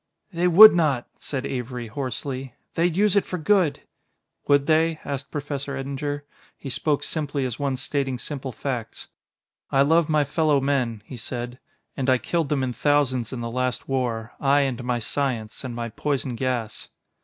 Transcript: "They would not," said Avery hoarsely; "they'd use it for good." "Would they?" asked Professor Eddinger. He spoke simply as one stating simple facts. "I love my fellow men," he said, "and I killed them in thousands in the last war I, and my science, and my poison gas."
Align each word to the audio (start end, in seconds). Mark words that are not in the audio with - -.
"They 0.33 0.47
would 0.47 0.73
not," 0.73 1.07
said 1.19 1.45
Avery 1.45 1.85
hoarsely; 1.85 2.55
"they'd 2.73 2.97
use 2.97 3.15
it 3.15 3.23
for 3.23 3.37
good." 3.37 3.81
"Would 4.47 4.65
they?" 4.65 4.99
asked 5.05 5.29
Professor 5.29 5.77
Eddinger. 5.77 6.23
He 6.57 6.69
spoke 6.69 7.03
simply 7.03 7.45
as 7.45 7.59
one 7.59 7.75
stating 7.75 8.17
simple 8.17 8.51
facts. 8.51 9.09
"I 9.69 9.83
love 9.83 10.09
my 10.09 10.23
fellow 10.23 10.59
men," 10.59 11.03
he 11.05 11.17
said, 11.17 11.59
"and 11.95 12.09
I 12.09 12.17
killed 12.17 12.49
them 12.49 12.63
in 12.63 12.73
thousands 12.73 13.31
in 13.31 13.41
the 13.41 13.51
last 13.51 13.87
war 13.87 14.33
I, 14.39 14.61
and 14.61 14.83
my 14.83 14.97
science, 14.97 15.63
and 15.63 15.75
my 15.75 15.89
poison 15.89 16.33
gas." 16.33 16.89